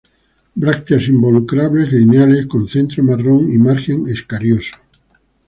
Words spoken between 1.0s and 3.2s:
involucrales lineales, con centro